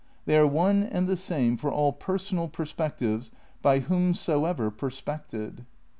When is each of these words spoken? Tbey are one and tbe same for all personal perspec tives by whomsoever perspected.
Tbey 0.27 0.35
are 0.35 0.47
one 0.47 0.81
and 0.81 1.07
tbe 1.07 1.15
same 1.19 1.57
for 1.57 1.71
all 1.71 1.93
personal 1.93 2.49
perspec 2.49 2.97
tives 2.97 3.29
by 3.61 3.81
whomsoever 3.81 4.71
perspected. 4.71 5.67